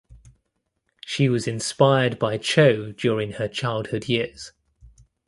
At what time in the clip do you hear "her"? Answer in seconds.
3.33-3.47